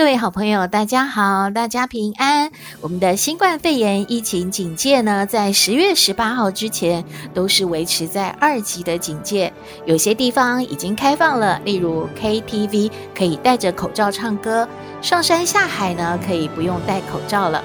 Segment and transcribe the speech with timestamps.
[0.00, 2.50] 各位好朋友，大家好，大家平安。
[2.80, 7.04] 我们的新冠肺炎疫情警戒呢，在十月十八号之前
[7.34, 9.52] 都是维持在二级的警戒。
[9.84, 14.66] 有些地方已经开放了，例如 KTV 可以戴着口罩唱歌，
[15.02, 17.62] 上山下海呢可以不用戴口罩了。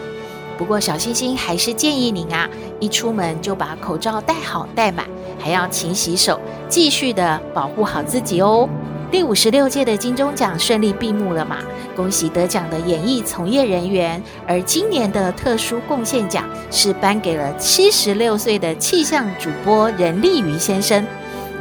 [0.58, 2.50] 不过小星星还是建议您啊，
[2.82, 5.06] 一出门就把口罩戴好戴满，
[5.40, 8.68] 还要勤洗手，继续的保护好自己哦。
[9.12, 11.58] 第五十六届的金钟奖顺利闭幕了嘛？
[11.96, 14.22] 恭喜得奖的演艺从业人员。
[14.48, 21.06] 而今年的特殊贡献奖是颁给了七十六岁的气象主播任立瑜先生。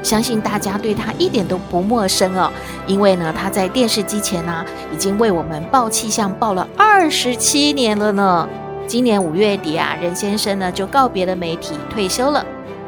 [0.03, 2.51] 相信大家对他一点都不陌生哦，
[2.87, 8.49] 因为呢，他在电视机前呢、已经为我们报气象报了二十七年了呢。
[8.87, 12.45] 今年五月底啊，任先生呢就告别了媒体，退休了。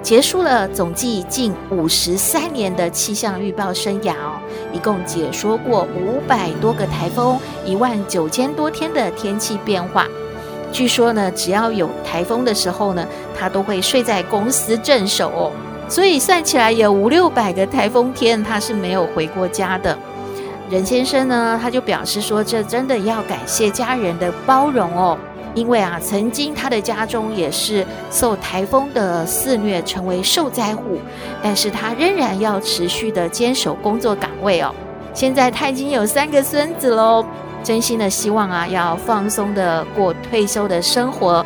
[0.07, 4.39] 结束了总计近五十三年的气象预报生涯哦，
[4.73, 10.07] 一共解说过五百多个台风，一万九千多天的天气变化。
[10.71, 13.05] 据说呢，只要有台风的时候呢，
[13.37, 15.51] 他都会睡在公司镇守哦。
[15.89, 19.99] 所以算起来有五六百个台风天，他是没有回过家的。
[20.71, 25.19] 任先生呢，他就表示说，这真的要感谢家人的包容哦。
[25.57, 31.01] 因为啊，曾经他的家中也是受台风的肆虐，成为受灾户，
[31.43, 34.73] 但是他仍然要持续的坚守工作岗位哦。
[35.15, 37.25] 现在他已经有三个孙子喽，
[37.65, 41.45] 真心的希望啊，要放松的过退休的生活，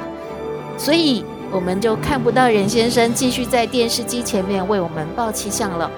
[0.76, 5.88] 所以我们就看不到任先生继续在电视机前面为我们报气象了。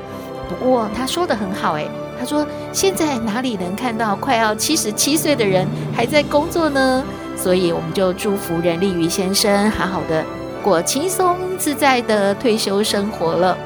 [0.50, 1.88] 不过他说的很好诶，
[2.20, 7.02] 他说现在哪里能看到快要七十七岁的人还在工作呢？
[7.36, 10.24] 所以我们就祝福任立宇先生好好的
[10.62, 13.56] 过轻松自在的退休生活了。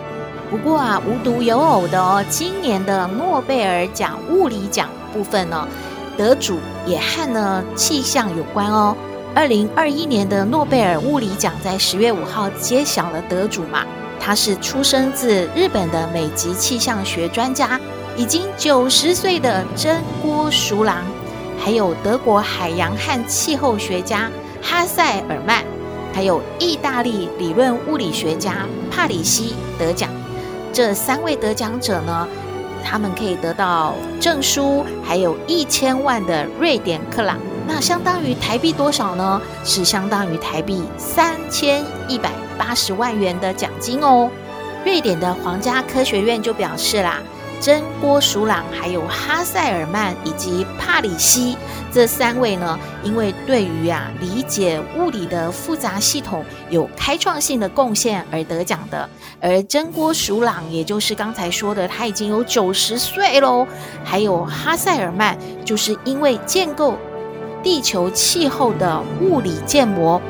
[0.50, 5.66] 不过啊，无独有偶的哦，今年的诺贝尔奖物理奖部分呢，
[6.16, 8.96] 得主也和呢气象有关哦。
[9.34, 13.84] 二零二一年的诺贝尔物理奖在十月五号揭晓了得主嘛，
[14.18, 17.78] 他是出生自日本的美籍气象学专家，
[18.16, 21.04] 已经九十岁的真锅淑郎。
[21.66, 24.30] 还有德国海洋和气候学家
[24.62, 25.64] 哈塞尔曼，
[26.14, 30.08] 还有意大利理论物理学家帕里西得奖。
[30.72, 32.28] 这三位得奖者呢，
[32.84, 39.42] 他们可以得到证书，还有一千万的瑞典克朗，那相当于台币多少呢？
[39.64, 44.30] 是相当于台币三千一百八十万元的奖金哦。
[44.84, 47.20] 瑞典的皇家科学院就表示啦。
[47.60, 51.56] 真锅淑郎、还有哈塞尔曼以及帕里西
[51.92, 59.08] 这三位呢，因为对于啊理解物理的复杂系统有开创性的贡献而得奖的。
[59.40, 63.66] 而真锅淑郎，也就是刚才说的，他已经有九十岁喽。
[64.04, 66.96] 还有哈塞尔曼，就是因为建构
[67.62, 70.20] 地球气候的物理建模，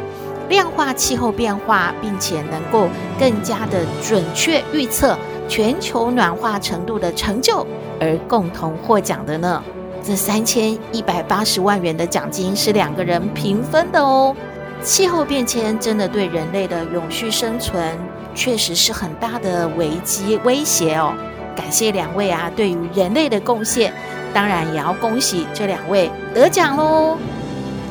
[0.48, 2.88] 量化气候变化，并且能够
[3.18, 5.18] 更加的准确预测。
[5.48, 7.66] 全球暖化程度的成就
[8.00, 9.62] 而共同获奖的呢？
[10.02, 14.34] 这三千一百八十万元的奖金是两个人平分的哦。
[14.82, 17.98] 气候变迁真的对人类的永续生存
[18.34, 21.12] 确实是很大的危机威胁哦。
[21.56, 23.92] 感谢两位啊，对于人类的贡献，
[24.34, 27.16] 当然也要恭喜这两位得奖喽。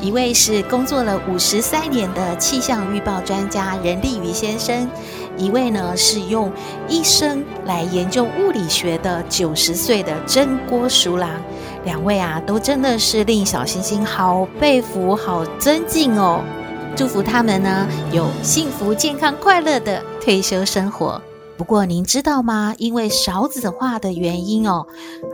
[0.01, 4.87] 一位是工作了五十三年的气象预报专家任立宇先生。
[5.37, 6.51] 一位呢是用
[6.87, 11.29] 一生来研究物理学的九十岁的真锅淑郎，
[11.83, 16.41] 两位啊都真的是令小星星好佩服、好尊敬哦！
[16.95, 21.21] 祝福他们呢有幸福、健康、快乐的退休生活。
[21.57, 22.75] 不过您知道吗？
[22.77, 24.85] 因为少子化的原因哦，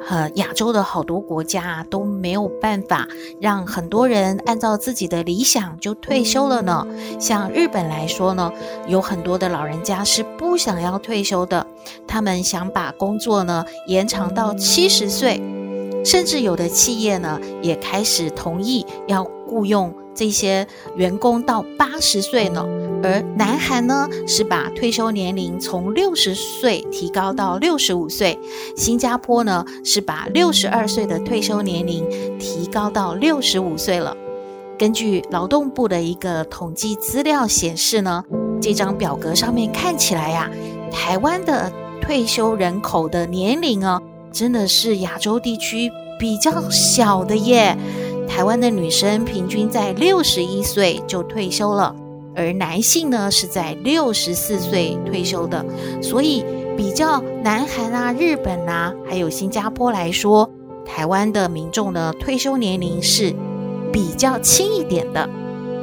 [0.07, 3.07] 呃，亚洲的好多国家都没有办法
[3.39, 6.85] 让很多人按照自己的理想就退休了呢。
[7.19, 8.53] 像日本来说呢，
[8.87, 11.65] 有很多的老人家是不想要退休的，
[12.07, 15.41] 他们想把工作呢延长到七十岁，
[16.05, 19.93] 甚至有的企业呢也开始同意要雇佣。
[20.13, 20.67] 这些
[20.97, 22.65] 员工到八十岁呢，
[23.01, 28.37] 而南韩呢是把退休年龄从六十岁提高到六十五岁，
[28.75, 32.05] 新加坡呢是把六十二岁的退休年龄
[32.37, 34.15] 提高到六十五岁了。
[34.77, 38.21] 根据劳动部的一个统计资料显示呢，
[38.61, 40.51] 这张表格上面看起来呀、
[40.91, 41.71] 台湾的
[42.01, 44.01] 退休人口的年龄啊，
[44.33, 45.89] 真的是亚洲地区
[46.19, 47.77] 比较小的耶。
[48.33, 51.93] 台湾的女生平均在六十一岁就退休了，
[52.33, 55.63] 而男性呢是在六十四岁退休的。
[56.01, 56.45] 所以
[56.77, 60.49] 比较南韩啊、日本啊，还有新加坡来说，
[60.85, 63.35] 台湾的民众的退休年龄是
[63.91, 65.29] 比较轻一点的。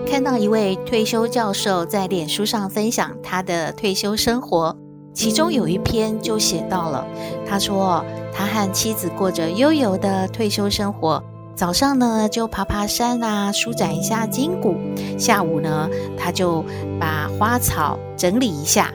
[0.06, 4.74] 看到一位退休教授在脸书上分享他的退休生活，
[5.12, 7.06] 其中有一篇就写到了，
[7.46, 8.02] 他说
[8.32, 11.22] 他和妻子过着悠游的退休生活。
[11.58, 14.76] 早上呢，就爬爬山啊，舒展一下筋骨；
[15.19, 16.64] 下午呢，他就
[17.00, 18.94] 把花草整理一下，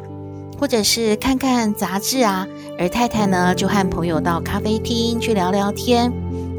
[0.57, 2.47] 或者是看看杂志啊。
[2.79, 6.09] 而太太呢，就和朋友到咖啡厅去聊聊天。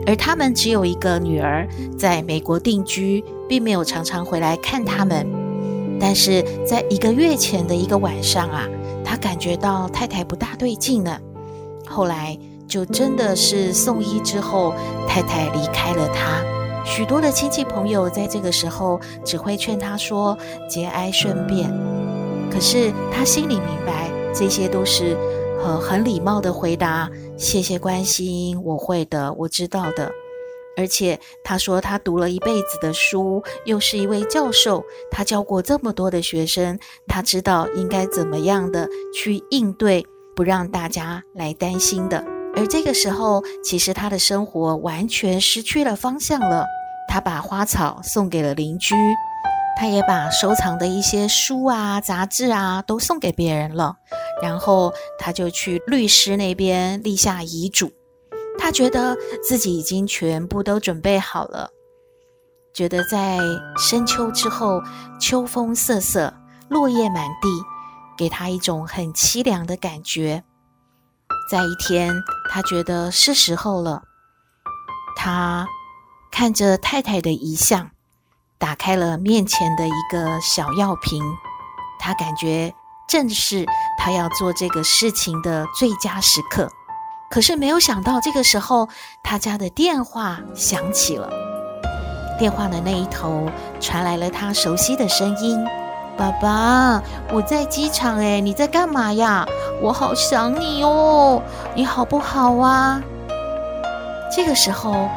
[0.07, 1.67] 而他们只有一个女儿
[1.99, 5.27] 在美国定居，并没有常常回来看他们。
[5.99, 8.69] 但是在一个月前的一个晚上啊，
[9.03, 11.19] 他感觉到太太不大对劲了。
[11.87, 12.39] 后来。
[12.67, 14.75] 就真的是送医之后，
[15.07, 16.43] 太太离开了他。
[16.85, 20.37] 许多的亲戚朋友在这个时候只会劝他说
[20.69, 21.71] ：“节哀顺变。”
[22.53, 25.17] 可是他心里明白，这些都是
[25.63, 27.11] 很很礼貌的回答。
[27.37, 30.13] 谢谢关心，我会的，我知道的。
[30.77, 40.05] 而且他说他读了一辈子的书，又是一位教授，他教过这么多的学生，他知道应该怎么样的去应对，
[40.37, 42.25] 不让大家来担心的。
[42.57, 46.67] 而这个时候，其实他的生活完全失去了方向了。
[47.09, 48.95] 他把花草送给了邻居，
[49.77, 53.97] 他也把收藏的一些书啊、杂志啊都送给别人了。
[54.43, 57.93] 然后他就去律师那边立下遗嘱。
[58.59, 59.17] 他觉得
[59.47, 61.71] 自己已经全部都准备好了，
[62.73, 63.39] 觉得在
[63.77, 64.81] 深秋之后，
[65.21, 66.33] 秋风瑟瑟，
[66.69, 67.49] 落叶满地，
[68.17, 70.45] 给他一种很凄凉的感觉。
[71.51, 74.03] 在一天，他觉得是时候了。
[75.17, 75.67] 他
[76.31, 77.91] 看着太太的遗像，
[78.59, 81.23] 打开了面前的一个小药瓶。
[81.99, 82.75] 他感觉
[83.09, 83.67] 正是
[83.99, 86.71] 他要做这个事情的最佳时刻。
[87.31, 88.89] 可是没有想到，这个时候
[89.23, 91.31] 他家的电话响起了。
[92.39, 93.49] 电话的那一头
[93.81, 95.59] 传来了他熟悉的声音。
[96.17, 97.03] 爸爸，
[97.33, 99.47] 我在机场哎，你在干嘛呀？
[99.83, 101.43] 我好想你哦，
[101.75, 103.03] 你好不好啊？
[104.35, 105.09] 这个时候，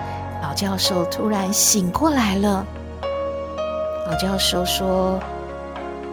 [0.42, 2.66] 老教授突然醒过来了。
[4.10, 5.20] 老教授说：“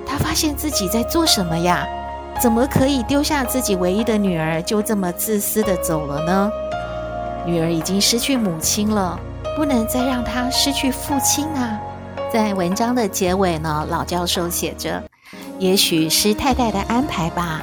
[0.07, 1.87] 他发现自己在做什么呀？
[2.41, 6.51] 怎么可以丢下自己唯一的女儿，就这么自私的走了呢？
[7.47, 9.19] 女儿已经失去母亲了，
[9.57, 11.81] 不能再让她失去父亲啊！”
[12.35, 15.01] 在文章的结尾呢，老教授写着
[15.61, 17.63] ：“也许是太太的安排吧，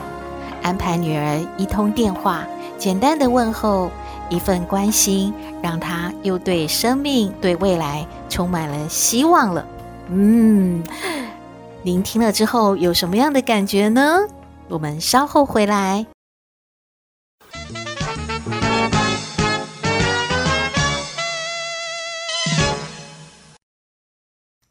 [0.64, 2.46] 安排女儿一通电话，
[2.78, 3.92] 简单的问候，
[4.30, 9.66] 一份关心，让她又对生命、对未来充满了希望了。”
[10.08, 10.82] 嗯，
[11.84, 14.20] 您听了之后有什么样的感觉呢？
[14.70, 16.06] 我们稍后回来。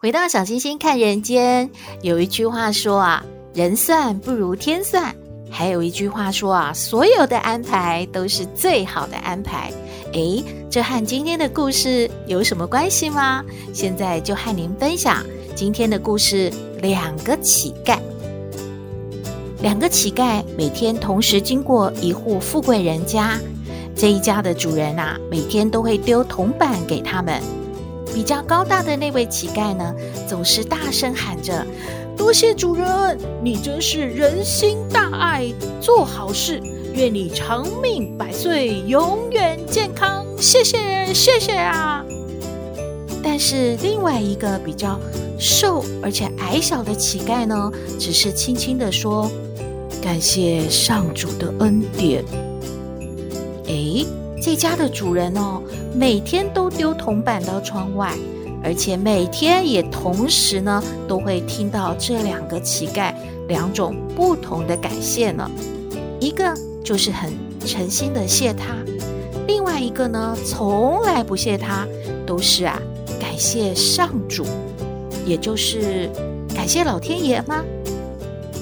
[0.03, 1.69] 回到小星星看人间，
[2.01, 5.15] 有一句话说啊，人算不如天算。
[5.51, 9.71] 还有一句话说啊，所有的安排都是最好的安排。
[10.15, 13.45] 诶，这和今天的故事有什么关系吗？
[13.75, 15.23] 现在就和您分享
[15.55, 17.99] 今天的故事：两个乞丐。
[19.61, 23.39] 两个乞丐每天同时经过一户富贵人家，
[23.95, 27.39] 这一家的主人啊，每天都会丢铜板给他们。
[28.15, 29.95] 比较高大的那位乞丐呢，
[30.29, 31.67] 总是大声喊着
[32.17, 36.61] ：“多谢主人，你真是人心大爱，做好事，
[36.95, 42.05] 愿你长命百岁，永远健康。”谢谢，谢谢啊！
[43.23, 44.99] 但是另外一个比较
[45.39, 49.31] 瘦而且矮小的乞丐呢，只是轻轻地说
[50.03, 52.25] ：“感谢上主的恩典。”
[53.67, 54.07] 诶。
[54.43, 55.63] 这家的主人哦，
[55.95, 58.15] 每天都丢铜板到窗外，
[58.65, 63.13] 而且每天也同时呢，都会听到这两个乞丐
[63.49, 65.49] 两种不同的感谢呢。
[66.21, 67.31] 一个就是很
[67.67, 68.75] 诚心的谢他，
[69.47, 71.87] 另外一个呢，从来不谢他，
[72.27, 72.81] 都是啊
[73.21, 74.47] 感谢上主，
[75.27, 76.09] 也就是
[76.55, 77.63] 感谢老天爷吗？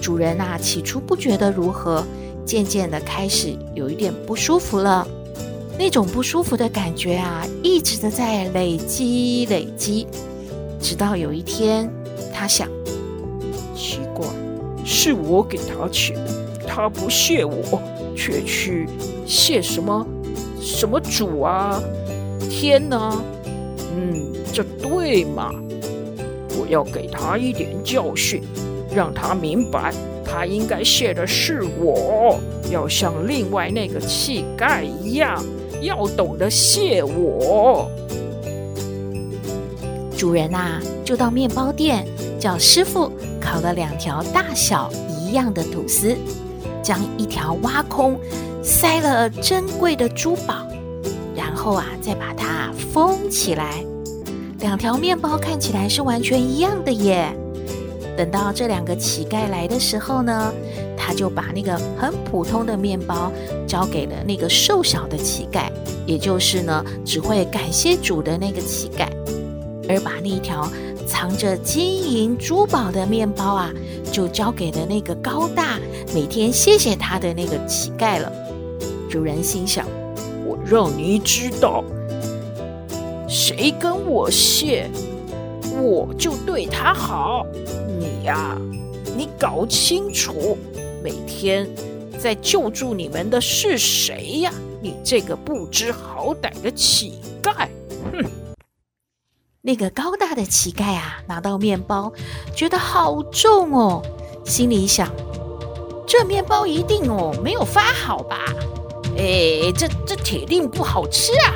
[0.02, 2.04] 主人啊，起初不觉得如何，
[2.44, 5.06] 渐渐的开始有一点不舒服了。
[5.78, 10.06] 那种不舒服的感觉啊，一直的在累积累积。
[10.80, 11.88] 直到有一天，
[12.34, 12.68] 他想，
[13.76, 14.26] 奇怪，
[14.84, 16.16] 是我给他钱，
[16.66, 17.80] 他不谢我，
[18.16, 18.88] 却去
[19.24, 20.06] 谢什么
[20.60, 21.80] 什么主啊？
[22.50, 23.22] 天哪！
[23.96, 25.52] 嗯，这对吗？
[26.58, 28.42] 我要给他一点教训，
[28.92, 29.94] 让他明白，
[30.24, 32.38] 他应该谢的是我，
[32.70, 35.44] 要像另外那个乞丐一样，
[35.82, 37.90] 要懂得谢我。
[40.16, 42.06] 主人呐，就到面包店，
[42.40, 46.16] 叫师傅烤了两条大小一样的吐司，
[46.82, 48.18] 将一条挖空，
[48.62, 50.66] 塞了珍贵的珠宝，
[51.36, 53.84] 然后啊，再把它封起来。
[54.58, 57.32] 两条面包看起来是完全一样的耶。
[58.16, 60.52] 等到这两个乞丐来的时候呢，
[61.08, 63.32] 他就把那个很普通的面包
[63.66, 65.70] 交给了那个瘦小的乞丐，
[66.04, 69.08] 也就是呢，只会感谢主的那个乞丐。
[69.88, 70.70] 而把那条
[71.06, 73.72] 藏着金银珠宝的面包啊，
[74.12, 75.78] 就交给了那个高大、
[76.12, 78.30] 每天谢谢他的那个乞丐了。
[79.08, 79.86] 主人心想：
[80.44, 81.82] 我让你知道，
[83.26, 84.90] 谁跟我谢，
[85.80, 87.46] 我就对他好。
[87.98, 88.60] 你呀，
[89.16, 90.58] 你搞清楚，
[91.02, 91.68] 每天
[92.18, 94.52] 在救助你们的是谁呀？
[94.80, 97.68] 你这个不知好歹的乞丐！
[98.12, 98.24] 哼！
[99.60, 102.12] 那个高大的乞丐啊，拿到面包，
[102.54, 104.02] 觉得好重哦，
[104.44, 105.10] 心里想：
[106.06, 108.44] 这面包一定哦没有发好吧？
[109.16, 111.54] 哎，这这铁定不好吃啊！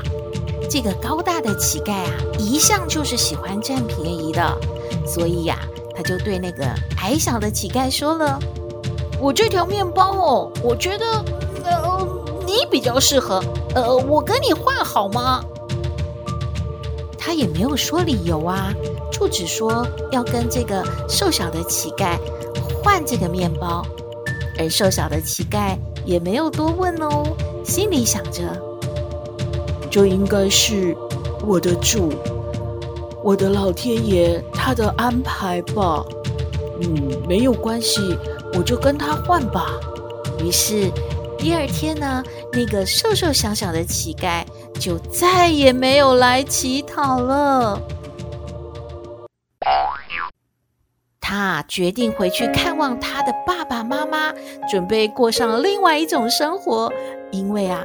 [0.68, 4.58] 这个高大的乞丐啊，一向就是喜欢占便宜的，
[5.06, 5.60] 所以呀，
[5.94, 6.64] 他就对那个
[6.98, 8.38] 矮小的乞丐说了
[9.22, 11.06] ：“我这条面包哦，我觉得
[11.64, 12.08] 呃
[12.44, 13.40] 你比较适合，
[13.72, 15.40] 呃，我跟你换好吗？”
[17.16, 18.74] 他也没有说理由啊，
[19.12, 22.18] 就只说要跟这个瘦小的乞丐
[22.82, 23.86] 换这个面包，
[24.58, 27.22] 而瘦小的乞丐也没有多问哦，
[27.64, 28.42] 心里想着，
[29.88, 30.96] 这应该是
[31.46, 32.12] 我的主，
[33.22, 36.04] 我的老天爷他的安排吧。
[36.80, 38.18] 嗯，没有关系，
[38.54, 39.78] 我就跟他换吧。
[40.42, 40.90] 于是
[41.38, 44.44] 第二天呢，那个瘦瘦小小的乞丐。
[44.80, 47.80] 就再也没有来乞讨了。
[51.20, 54.32] 他决定回去看望他的爸爸妈妈，
[54.68, 56.92] 准备过上另外一种生活。
[57.30, 57.84] 因为啊，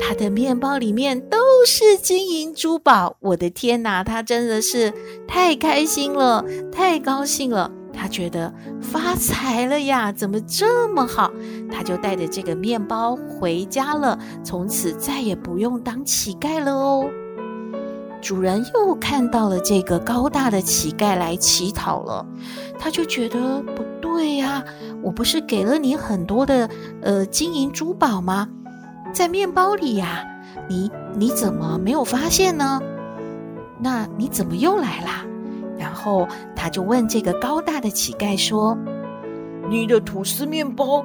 [0.00, 1.36] 他的面包里面都
[1.66, 3.16] 是金银珠宝。
[3.20, 4.94] 我的天哪，他真的是
[5.28, 7.70] 太开心了，太高兴了。
[8.00, 11.30] 他觉得发财了呀，怎么这么好？
[11.70, 17.06] 他就带着这个面包回家了，从此再也不用当乞丐了哦。
[18.22, 22.24] 主人又看到了这个高大的乞丐来乞讨了，
[22.78, 24.64] 他就觉得不对呀，
[25.02, 26.70] 我不是给了你很多的
[27.02, 28.48] 呃金银珠宝吗？
[29.12, 30.24] 在面包里呀，
[30.70, 32.80] 你你怎么没有发现呢？
[33.78, 35.26] 那你怎么又来啦？
[35.80, 38.76] 然后他就问这个高大的乞丐说
[39.70, 41.02] ：“你的吐司面包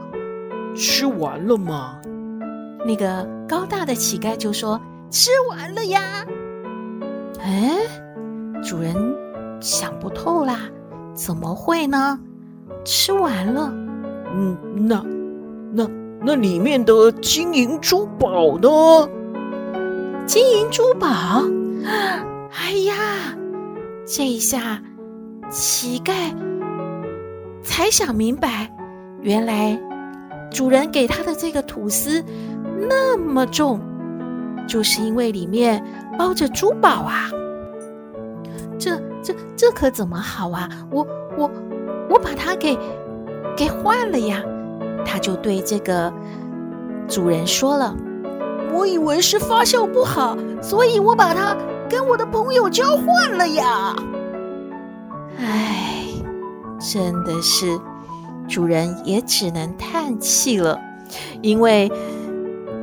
[0.75, 1.97] 吃完了吗？”
[2.85, 4.79] 那个高大的乞丐就说
[5.09, 6.25] ：“吃完了呀。”
[7.39, 7.77] 哎，
[8.61, 8.93] 主人
[9.61, 10.69] 想不透啦，
[11.13, 12.19] 怎么会呢？
[12.83, 13.71] 吃完了，
[14.35, 15.01] 嗯，那
[15.71, 15.87] 那
[16.21, 19.09] 那里面的金银珠宝呢？
[20.25, 21.07] 金银珠宝？
[22.51, 22.93] 哎呀！
[24.07, 24.79] 这一下，
[25.49, 26.13] 乞丐
[27.63, 28.71] 才想明白，
[29.21, 29.79] 原来
[30.51, 32.23] 主人给他的这个吐司
[32.87, 33.81] 那么重，
[34.67, 35.83] 就是因为里面
[36.19, 37.31] 包着珠宝啊！
[38.77, 40.69] 这、这、这可怎么好啊？
[40.91, 41.49] 我、我、
[42.11, 42.77] 我把它给
[43.57, 44.43] 给换了呀！
[45.03, 46.13] 他就对这个
[47.07, 47.95] 主人说了
[48.71, 51.57] ：“我以为是发酵不好，所以我把它。”
[51.95, 53.95] 跟我的朋友交换了呀！
[55.39, 56.03] 唉，
[56.77, 57.79] 真的是，
[58.49, 60.77] 主人也只能叹气了，
[61.41, 61.89] 因为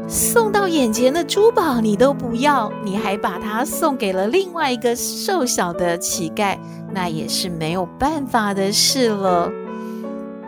[0.09, 6.57] 送到眼前的珠宝你都不要，你还把它送给了另外一个瘦小的乞丐，
[6.91, 9.53] 那也是没有办法的事了。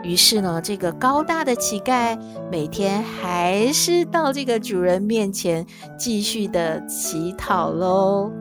[0.01, 2.17] 于是呢，这个高大的乞丐
[2.51, 5.63] 每天还是到这个主人面前
[5.99, 8.31] 继续的乞讨喽。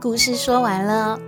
[0.00, 1.20] 故事说完了，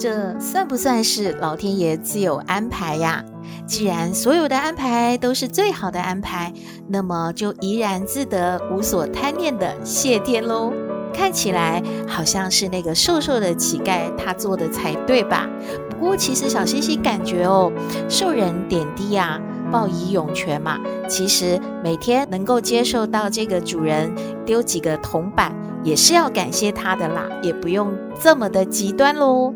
[0.00, 3.24] 这算不算是老天爷自有安排呀？
[3.68, 6.52] 既然所有的安排都是最好的安排，
[6.88, 10.72] 那么就怡然自得、无所贪念的谢天喽。
[11.14, 15.48] 看起来好像是那个瘦瘦的乞丐他做的才对吧？
[15.88, 17.72] 不过其实小星星感觉哦，
[18.08, 20.80] 受人点滴呀、啊，报以涌泉嘛。
[21.08, 24.12] 其实每天能够接受到这个主人
[24.44, 25.54] 丢几个铜板，
[25.86, 29.54] 也是要感谢他的啦，也不用这么的极端喽。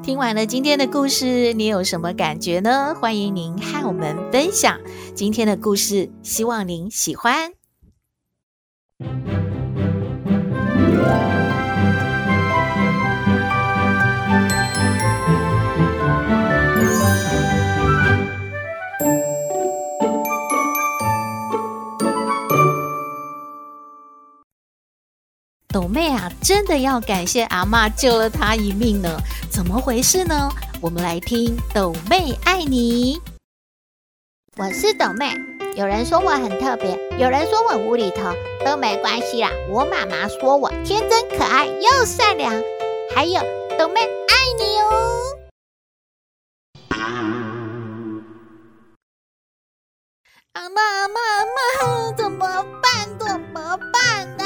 [0.00, 2.94] 听完了今天的故事，你有什么感觉呢？
[2.94, 4.78] 欢迎您和我们分享
[5.12, 7.50] 今天的故事，希望您喜欢。
[25.76, 29.10] 斗妹啊，真的要感谢阿妈救了她一命呢！
[29.50, 30.50] 怎么回事呢？
[30.80, 33.20] 我们来听斗妹爱你。
[34.56, 35.34] 我是斗妹，
[35.76, 38.32] 有人说我很特别，有人说我无厘头，
[38.64, 39.50] 都没关系啦。
[39.70, 42.54] 我妈妈说我天真可爱又善良，
[43.14, 43.38] 还有
[43.78, 45.36] 斗妹爱你哦。
[50.54, 53.18] 阿妈阿嬷阿嬷，怎么办？
[53.18, 54.44] 怎么办呢？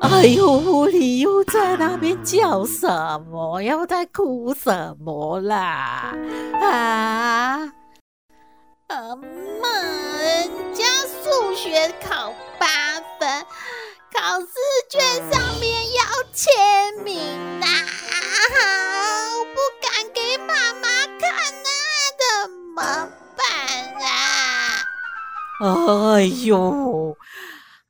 [0.00, 2.86] 哎呦，你又在那边叫什
[3.28, 3.60] 么？
[3.60, 6.14] 又在哭什么啦？
[6.62, 7.72] 啊！
[8.88, 9.24] 阿嬷，
[10.20, 10.84] 人家
[11.22, 12.66] 数学考八
[13.18, 13.44] 分，
[14.14, 14.46] 考试
[14.88, 16.00] 卷上面要
[16.32, 16.54] 签
[17.04, 17.16] 名
[17.60, 17.66] 呐，
[19.34, 21.28] 我不敢给妈妈看
[21.62, 21.68] 呐，
[22.18, 22.80] 怎么
[23.36, 23.44] 办
[24.04, 24.08] 啊？
[25.60, 27.16] 哎呦！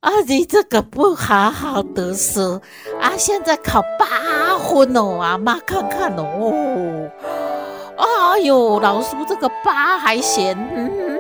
[0.01, 2.61] 啊，你这个不好好读书
[3.01, 3.17] 啊！
[3.17, 7.11] 现在考八分哦，阿妈看看哦。
[7.97, 10.57] 哎呦，老叔这个疤还嫌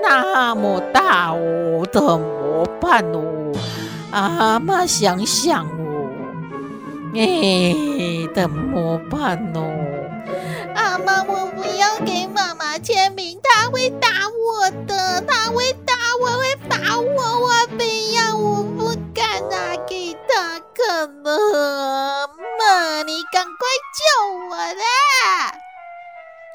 [0.00, 3.52] 那么大哦，怎么办哦？
[4.12, 6.08] 阿妈想想哦，
[7.16, 7.74] 哎，
[8.32, 9.74] 怎么办哦？
[10.76, 17.37] 阿妈，我不要给妈妈签名，她会打我的，她会打我，会打我，
[20.78, 22.28] 她看了。
[22.58, 23.52] 妈，你赶快
[23.98, 24.02] 救
[24.50, 25.52] 我啦！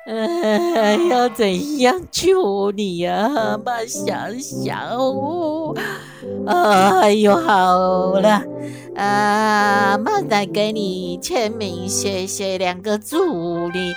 [0.06, 3.58] 哎，要怎样救你呀？
[3.66, 5.76] 妈想想哦。
[6.48, 8.42] 哎呦，好了，
[8.96, 13.94] 啊，妈再给你签名，谢谢两个助理。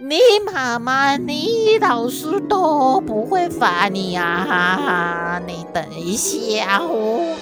[0.00, 4.46] 你妈妈、你老师都不会罚你呀！
[4.48, 7.36] 哈哈，你等一下哦。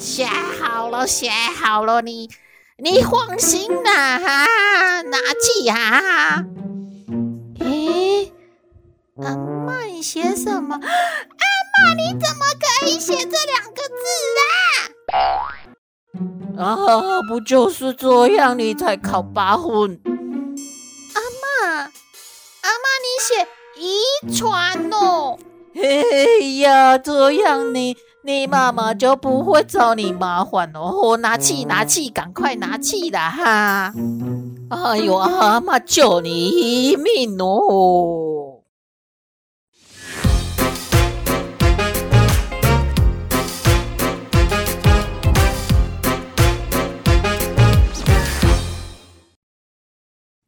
[0.00, 2.30] 嗯，写好了，写好了，你
[2.78, 6.44] 你放心呐，哈，拿去哈哈。
[7.60, 8.32] 诶，
[9.22, 10.74] 阿妈，你写什么？
[10.74, 14.02] 阿妈，你怎么可以写这两个字
[16.56, 16.64] 啊？
[16.64, 20.00] 啊，不就是这样，你才考八分？
[21.14, 24.00] 阿妈，阿妈你写遗
[24.34, 25.38] 传哦，
[25.74, 31.16] 嘿呀，这样你你妈妈就不会找你麻烦哦。
[31.16, 33.94] 拿去拿去，赶快拿去啦哈！
[34.68, 38.60] 哎呦，阿妈救你一命哦。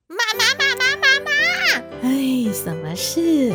[0.09, 1.31] 妈妈妈妈妈妈！
[2.03, 3.51] 哎什么事？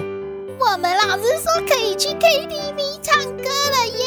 [0.60, 4.07] 我们老师说可以去 KTV 唱歌了耶！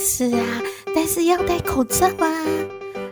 [0.00, 0.62] 是啊，
[0.94, 2.44] 但是要戴口罩啊。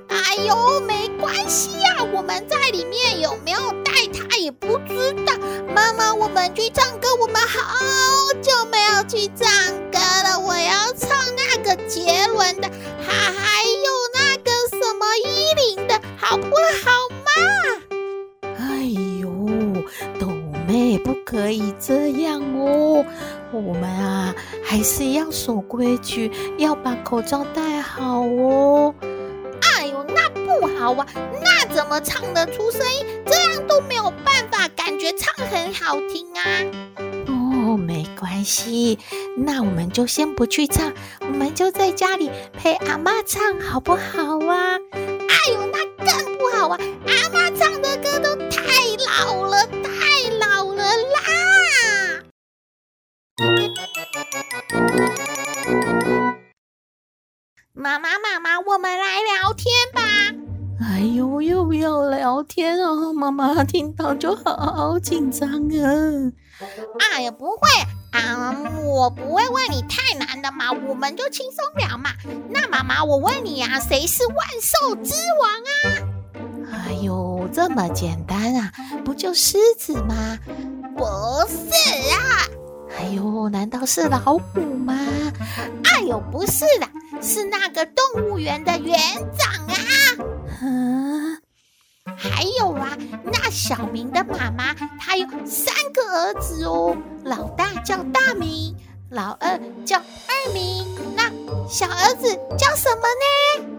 [0.09, 5.35] 哎呦，没关系啊，我们在里面有没有戴他也不知道。
[5.75, 9.49] 妈妈，我们去唱歌，我们好久没有去唱
[9.91, 10.39] 歌了。
[10.39, 12.71] 我要唱那个杰伦的，
[13.01, 16.91] 还还有那个什么依林的，好不好
[17.25, 17.29] 嘛？
[18.59, 18.85] 哎
[19.21, 19.29] 呦，
[20.21, 20.29] 豆？
[20.67, 23.05] 妹，不可以这样哦！
[23.53, 24.16] 我们啊，
[24.77, 28.95] 还是要守规矩，要把口罩戴好哦。
[29.63, 31.07] 哎呦，那不好啊！
[31.43, 33.07] 那怎么唱得出声音？
[33.25, 36.45] 这样都没有办法，感觉唱很好听啊。
[37.27, 38.99] 哦，没关系，
[39.39, 44.77] 那我们就先不去唱，我们就在家里陪阿妈唱，好不好啊？
[44.93, 46.79] 哎呦，那更不好啊！
[47.07, 48.37] 阿妈唱的歌都
[57.73, 60.03] 妈妈，妈妈，我们来聊天吧。
[60.81, 63.13] 哎呦，又要聊天哦！
[63.13, 66.33] 妈妈听到就好紧张啊。
[66.99, 67.59] 哎呀，不会
[68.11, 70.73] 啊，我不会问你太难的嘛。
[70.73, 72.11] 我们就轻松聊嘛。
[72.51, 76.83] 那妈妈，我问你啊，谁是万兽之王啊？
[76.89, 78.73] 哎呦，这么简单啊，
[79.05, 80.39] 不就狮子吗？
[80.97, 81.05] 不
[81.49, 81.71] 是
[82.15, 82.49] 啊。
[82.97, 84.95] 哎呦，难道是老虎吗？
[85.85, 86.89] 哎呦，不是啦，
[87.23, 88.99] 是那个动物园的园
[89.37, 89.75] 长啊。
[90.63, 91.39] 嗯，
[92.17, 98.75] 还有啊，那小明的妈妈，她有三个儿子哦，老大叫大明，
[99.11, 101.31] 老二叫二明，那
[101.69, 103.03] 小儿子叫什么
[103.63, 103.76] 呢？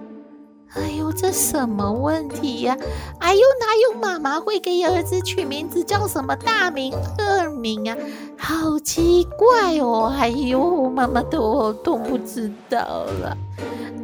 [0.73, 2.77] 哎呦，这什么问题呀？
[3.19, 7.97] 哎呦，哪有妈妈会给儿子取名字叫什么大名、二名啊？
[8.38, 10.13] 好奇怪哦！
[10.17, 13.36] 哎呦，妈妈头好痛，不知道了。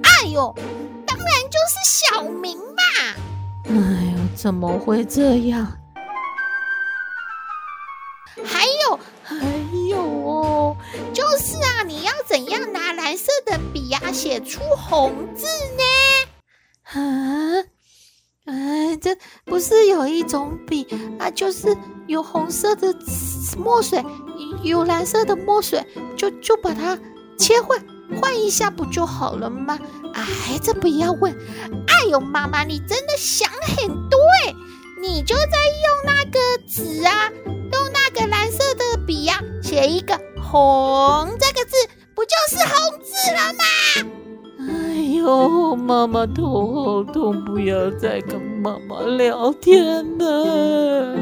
[0.04, 0.56] 哎呦，
[1.06, 2.82] 当然就是小明嘛！
[3.66, 3.74] 哎
[4.16, 5.68] 呦，怎么会这样？
[8.44, 9.36] 还有，还
[9.90, 10.76] 有哦，
[11.14, 15.84] 就是啊，你要怎样拿蓝色的笔呀，写出红字呢？
[16.94, 17.64] 啊，
[18.46, 20.88] 哎，这不是有一种笔
[21.20, 21.76] 啊，就是
[22.08, 22.94] 有红色的
[23.58, 24.04] 墨水，
[24.64, 25.84] 有蓝色的墨水，
[26.16, 26.98] 就就把它
[27.38, 27.84] 切换
[28.22, 29.80] 换一下不就好了吗？
[30.14, 31.36] 哎，这不要问。
[31.88, 34.54] 哎呦，妈妈，你真的想很多哎，
[35.02, 41.76] 你就在用那个纸啊，用那个蓝色的笔呀，写一个红这个字，
[42.14, 44.23] 不就是红字了吗？
[44.94, 51.18] 哎呦，妈妈头好痛，不要再跟妈妈聊天了。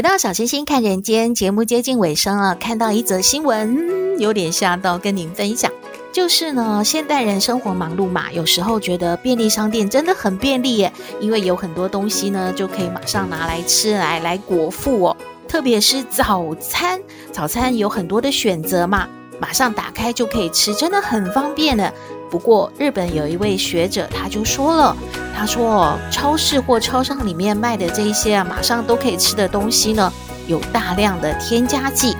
[0.00, 5.70] 回到小星星看人间节目接近尾声了，看到一则新闻，有点吓到，跟您分享。
[6.10, 15.16] 就是呢，现代人生活忙碌嘛，有时候觉得便利商店真的很便利耶，因为有很多东西呢就可以马上拿来吃来来果腹哦。
[15.46, 16.98] 特别是早餐，
[17.30, 19.06] 早餐有很多的选择嘛，
[19.40, 21.92] 马上打开就可以吃，真的很方便的。
[22.30, 24.96] 不过，日本有一位学者，他就说了，
[25.36, 30.12] 他说，超市或超商里面卖的这一些啊，马上都可以吃的东西呢，
[30.46, 32.16] 有大量的添加剂，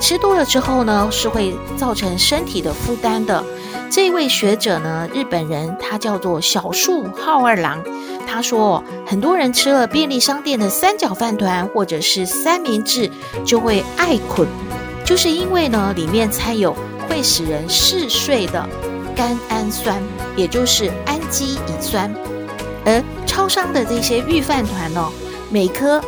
[0.00, 3.42] 吃多了之后呢，是会造成身体的负担的。
[3.90, 7.82] 这位学者呢，日本人，他叫做小树浩二郎，
[8.28, 13.10] 他说，很多人吃了便利商店的三角饭团或者是三明治，
[13.44, 14.46] 就会爱困，
[15.08, 16.76] 就是因为呢，里面掺有
[17.08, 18.68] 会使人嗜睡的。
[19.16, 20.00] 甘氨酸，
[20.36, 22.14] 也就是氨基乙酸，
[22.84, 25.10] 而超商的这些预饭团哦，
[25.50, 26.00] 每颗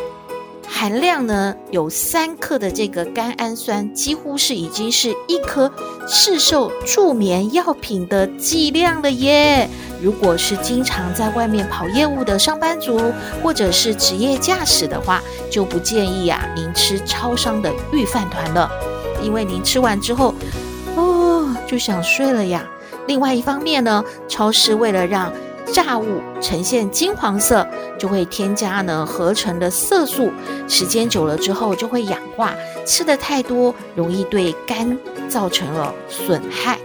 [0.65, 5.69] 含量呢有三克的这个甘氨酸，几乎是已经是一颗
[6.07, 9.67] 市售助眠药品的剂量了耶。
[10.01, 13.11] 如果是经常在外面跑业务的上班族，
[13.43, 18.71] 或者是职业驾驶的话，就不建议啊您吃超商的预饭团了，
[19.21, 20.33] 因为您吃完之后，
[20.95, 22.65] 哦就想睡了呀。
[23.07, 25.31] 另外一方面呢，超市为了让
[25.73, 27.65] 炸物呈现金黄色，
[27.97, 30.31] 就会添加呢合成的色素，
[30.67, 32.53] 时间久了之后就会氧化，
[32.85, 34.97] 吃得太多容易对肝
[35.29, 36.77] 造成了损害。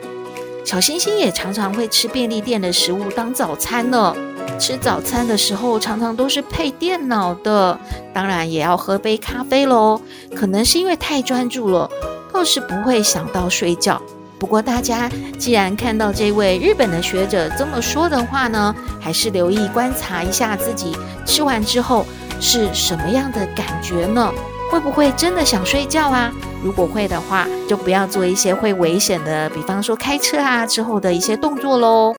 [0.64, 4.14] 小星星也常常会吃便利店的食物当早餐呢，
[4.58, 7.78] 吃早餐的时候常常都是配电脑的，
[8.12, 10.00] 当然也要喝杯咖啡喽。
[10.34, 11.88] 可能是因为太专注了，
[12.36, 13.98] 就是不会想到睡觉。
[14.38, 20.94] 不过，大家既然看到这位日本的学者这么说的话呢，还是留意观察一下自己
[21.24, 22.04] 吃完之后
[22.38, 24.30] 是什么样的感觉呢？
[24.70, 26.30] 会不会真的想睡觉啊？
[26.62, 32.14] 如果会的话，就不要做一些会危险的，比方说开车啊之后的一些动作喽。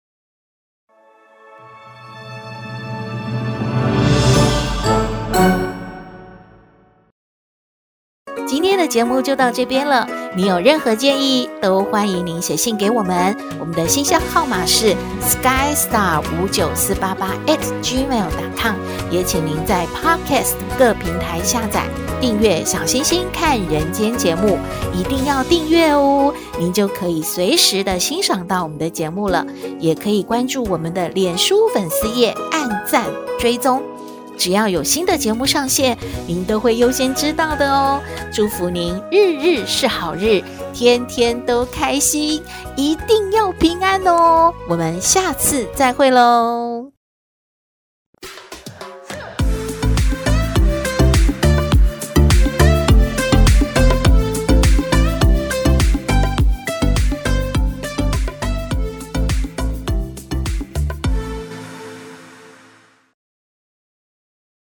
[8.98, 10.10] 节目就到这边了。
[10.36, 13.38] 你有任何建议，都欢迎您写信给我们。
[13.60, 18.74] 我们的信箱号码是 skystar 五九四八八 at gmail.com。
[19.12, 21.84] 也请您在 Podcast 各平台下载
[22.20, 24.58] 订阅“小星星看人间”节目，
[24.96, 29.46] 一定要订阅哦，您就可以随时的欣赏到我们的节目了。
[29.80, 33.06] 也可以关注我们的脸书粉丝页，按赞
[33.40, 33.80] 追踪。
[34.38, 35.98] 只要有新的节目上线，
[36.28, 38.02] 您都会优先知道的哦。
[38.32, 42.42] 祝福您日日是好日，天天都开心，
[42.76, 44.54] 一定要平安哦。
[44.70, 46.97] 我们下次再会喽。